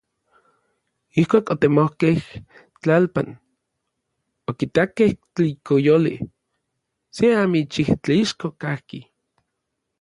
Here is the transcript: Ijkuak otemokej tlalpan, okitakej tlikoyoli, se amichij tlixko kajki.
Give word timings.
Ijkuak 1.21 1.45
otemokej 1.53 2.15
tlalpan, 2.81 3.27
okitakej 4.49 5.11
tlikoyoli, 5.33 6.15
se 7.15 7.25
amichij 7.43 7.89
tlixko 8.03 8.47
kajki. 8.61 8.99